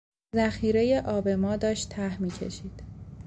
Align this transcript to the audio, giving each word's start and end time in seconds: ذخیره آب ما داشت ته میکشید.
ذخیره 0.35 1.01
آب 1.05 1.27
ما 1.27 1.55
داشت 1.55 1.89
ته 1.89 2.21
میکشید. 2.21 2.83